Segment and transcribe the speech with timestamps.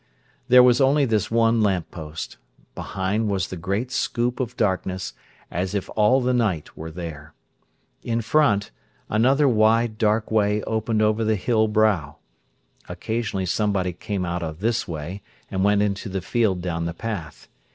[0.47, 2.37] There was only this one lamp post.
[2.73, 5.13] Behind was the great scoop of darkness,
[5.51, 7.35] as if all the night were there.
[8.01, 8.71] In front,
[9.09, 12.17] another wide, dark way opened over the hill brow.
[12.89, 17.47] Occasionally somebody came out of this way and went into the field down the path.